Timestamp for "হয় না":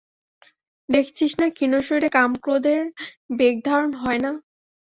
4.01-4.31